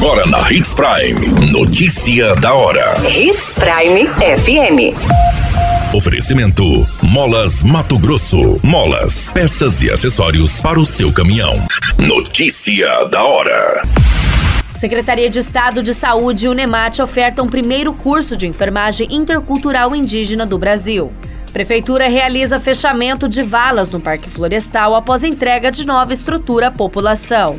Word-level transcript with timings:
Agora 0.00 0.24
na 0.28 0.48
Hits 0.52 0.74
Prime. 0.74 1.50
Notícia 1.50 2.32
da 2.36 2.54
hora. 2.54 2.94
Hits 3.04 3.54
Prime 3.54 4.06
FM. 4.06 4.94
Oferecimento: 5.92 6.86
Molas 7.02 7.64
Mato 7.64 7.98
Grosso. 7.98 8.60
Molas, 8.62 9.28
peças 9.30 9.82
e 9.82 9.90
acessórios 9.90 10.60
para 10.60 10.78
o 10.78 10.86
seu 10.86 11.12
caminhão. 11.12 11.66
Notícia 11.98 13.06
da 13.06 13.24
hora. 13.24 13.82
Secretaria 14.72 15.28
de 15.28 15.40
Estado 15.40 15.82
de 15.82 15.92
Saúde 15.92 16.46
e 16.46 16.48
o 16.48 16.54
NEMAT 16.54 17.02
ofertam 17.02 17.46
um 17.46 17.50
primeiro 17.50 17.92
curso 17.92 18.36
de 18.36 18.46
enfermagem 18.46 19.08
intercultural 19.10 19.96
indígena 19.96 20.46
do 20.46 20.56
Brasil. 20.56 21.12
Prefeitura 21.52 22.08
realiza 22.08 22.60
fechamento 22.60 23.28
de 23.28 23.42
valas 23.42 23.90
no 23.90 23.98
Parque 23.98 24.30
Florestal 24.30 24.94
após 24.94 25.24
entrega 25.24 25.72
de 25.72 25.84
nova 25.84 26.12
estrutura 26.12 26.68
à 26.68 26.70
população. 26.70 27.58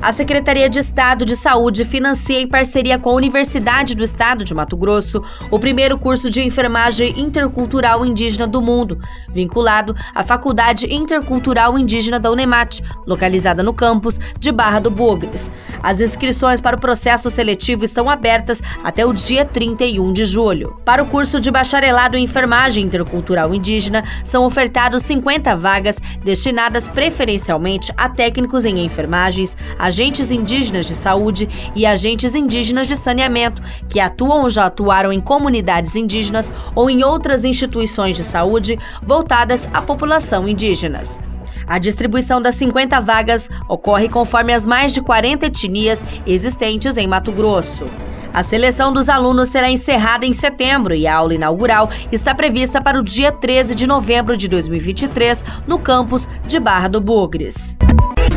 A 0.00 0.12
Secretaria 0.12 0.70
de 0.70 0.78
Estado 0.78 1.24
de 1.24 1.34
Saúde 1.34 1.84
financia 1.84 2.40
em 2.40 2.46
parceria 2.46 2.98
com 2.98 3.10
a 3.10 3.14
Universidade 3.14 3.96
do 3.96 4.02
Estado 4.02 4.44
de 4.44 4.54
Mato 4.54 4.76
Grosso 4.76 5.22
o 5.50 5.58
primeiro 5.58 5.98
curso 5.98 6.30
de 6.30 6.40
enfermagem 6.40 7.18
intercultural 7.20 8.06
indígena 8.06 8.46
do 8.46 8.62
mundo, 8.62 8.98
vinculado 9.28 9.94
à 10.14 10.22
Faculdade 10.22 10.86
Intercultural 10.92 11.76
Indígena 11.76 12.18
da 12.18 12.30
Unemat, 12.30 12.80
localizada 13.06 13.62
no 13.62 13.74
campus 13.74 14.18
de 14.38 14.52
Barra 14.52 14.78
do 14.78 14.90
Bugres. 14.90 15.50
As 15.82 16.00
inscrições 16.00 16.60
para 16.60 16.76
o 16.76 16.80
processo 16.80 17.28
seletivo 17.28 17.84
estão 17.84 18.08
abertas 18.08 18.62
até 18.84 19.04
o 19.04 19.12
dia 19.12 19.44
31 19.44 20.12
de 20.12 20.24
julho. 20.24 20.80
Para 20.84 21.02
o 21.02 21.06
curso 21.06 21.40
de 21.40 21.50
bacharelado 21.50 22.16
em 22.16 22.24
enfermagem 22.24 22.84
intercultural 22.84 23.52
indígena, 23.52 24.04
são 24.22 24.44
ofertados 24.44 25.02
50 25.02 25.56
vagas 25.56 26.00
destinadas 26.24 26.86
preferencialmente 26.86 27.92
a 27.96 28.08
técnicos 28.08 28.64
em 28.64 28.84
enfermagens, 28.84 29.56
agentes 29.88 30.30
indígenas 30.30 30.86
de 30.86 30.94
saúde 30.94 31.48
e 31.74 31.86
agentes 31.86 32.34
indígenas 32.34 32.86
de 32.86 32.94
saneamento, 32.94 33.62
que 33.88 33.98
atuam 33.98 34.42
ou 34.42 34.50
já 34.50 34.66
atuaram 34.66 35.10
em 35.10 35.20
comunidades 35.20 35.96
indígenas 35.96 36.52
ou 36.74 36.90
em 36.90 37.02
outras 37.02 37.42
instituições 37.42 38.16
de 38.16 38.22
saúde 38.22 38.78
voltadas 39.02 39.66
à 39.72 39.80
população 39.80 40.46
indígenas. 40.46 41.18
A 41.66 41.78
distribuição 41.78 42.40
das 42.40 42.54
50 42.54 43.00
vagas 43.00 43.48
ocorre 43.68 44.08
conforme 44.08 44.52
as 44.52 44.66
mais 44.66 44.92
de 44.92 45.00
40 45.00 45.46
etnias 45.46 46.04
existentes 46.26 46.96
em 46.96 47.06
Mato 47.06 47.32
Grosso. 47.32 47.86
A 48.32 48.42
seleção 48.42 48.92
dos 48.92 49.08
alunos 49.08 49.48
será 49.48 49.70
encerrada 49.70 50.26
em 50.26 50.34
setembro 50.34 50.94
e 50.94 51.06
a 51.06 51.16
aula 51.16 51.34
inaugural 51.34 51.90
está 52.12 52.34
prevista 52.34 52.80
para 52.80 53.00
o 53.00 53.02
dia 53.02 53.32
13 53.32 53.74
de 53.74 53.86
novembro 53.86 54.36
de 54.36 54.48
2023 54.48 55.44
no 55.66 55.78
campus 55.78 56.28
de 56.46 56.60
Barra 56.60 56.88
do 56.88 57.00
Bugres. 57.00 57.76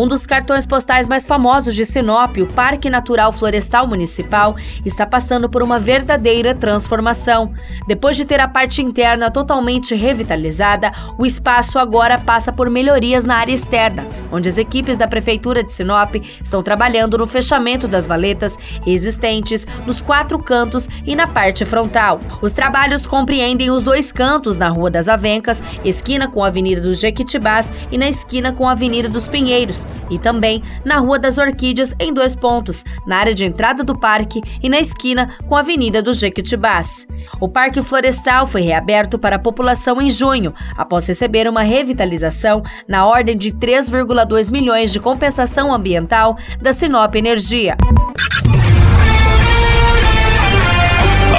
Um 0.00 0.08
dos 0.08 0.24
cartões 0.24 0.64
postais 0.64 1.06
mais 1.06 1.26
famosos 1.26 1.74
de 1.74 1.84
Sinop, 1.84 2.38
o 2.38 2.46
Parque 2.46 2.88
Natural 2.88 3.30
Florestal 3.30 3.86
Municipal, 3.86 4.56
está 4.82 5.04
passando 5.04 5.46
por 5.46 5.62
uma 5.62 5.78
verdadeira 5.78 6.54
transformação. 6.54 7.52
Depois 7.86 8.16
de 8.16 8.24
ter 8.24 8.40
a 8.40 8.48
parte 8.48 8.80
interna 8.80 9.30
totalmente 9.30 9.94
revitalizada, 9.94 10.90
o 11.18 11.26
espaço 11.26 11.78
agora 11.78 12.18
passa 12.18 12.50
por 12.50 12.70
melhorias 12.70 13.26
na 13.26 13.36
área 13.36 13.52
externa, 13.52 14.06
onde 14.32 14.48
as 14.48 14.56
equipes 14.56 14.96
da 14.96 15.06
Prefeitura 15.06 15.62
de 15.62 15.70
Sinop 15.70 16.14
estão 16.42 16.62
trabalhando 16.62 17.18
no 17.18 17.26
fechamento 17.26 17.86
das 17.86 18.06
valetas 18.06 18.58
existentes 18.86 19.66
nos 19.84 20.00
quatro 20.00 20.38
cantos 20.38 20.88
e 21.04 21.14
na 21.14 21.26
parte 21.26 21.66
frontal. 21.66 22.22
Os 22.40 22.54
trabalhos 22.54 23.06
compreendem 23.06 23.70
os 23.70 23.82
dois 23.82 24.10
cantos 24.10 24.56
na 24.56 24.70
Rua 24.70 24.90
das 24.90 25.10
Avencas, 25.10 25.62
esquina 25.84 26.26
com 26.26 26.42
a 26.42 26.46
Avenida 26.46 26.80
dos 26.80 26.98
Jequitibás 26.98 27.70
e 27.92 27.98
na 27.98 28.08
esquina 28.08 28.50
com 28.50 28.66
a 28.66 28.72
Avenida 28.72 29.06
dos 29.06 29.28
Pinheiros, 29.28 29.89
e 30.10 30.18
também 30.18 30.62
na 30.84 30.96
Rua 30.96 31.18
das 31.18 31.38
Orquídeas, 31.38 31.94
em 31.98 32.12
dois 32.12 32.34
pontos, 32.34 32.84
na 33.06 33.16
área 33.16 33.34
de 33.34 33.44
entrada 33.44 33.82
do 33.82 33.98
parque 33.98 34.40
e 34.62 34.68
na 34.68 34.78
esquina 34.78 35.30
com 35.46 35.56
a 35.56 35.60
Avenida 35.60 36.02
dos 36.02 36.18
Jequitibás. 36.18 37.06
O 37.40 37.48
Parque 37.48 37.82
Florestal 37.82 38.46
foi 38.46 38.62
reaberto 38.62 39.18
para 39.18 39.36
a 39.36 39.38
população 39.38 40.00
em 40.00 40.10
junho, 40.10 40.54
após 40.76 41.06
receber 41.06 41.48
uma 41.48 41.62
revitalização 41.62 42.62
na 42.88 43.06
ordem 43.06 43.36
de 43.36 43.52
3,2 43.52 44.50
milhões 44.50 44.92
de 44.92 45.00
compensação 45.00 45.72
ambiental 45.72 46.36
da 46.60 46.72
Sinop 46.72 47.14
Energia. 47.14 47.76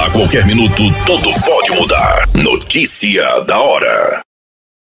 A 0.04 0.10
qualquer 0.10 0.44
minuto, 0.46 0.82
tudo 1.06 1.32
pode 1.44 1.72
mudar. 1.72 2.28
Notícia 2.34 3.40
da 3.40 3.60
hora. 3.60 4.31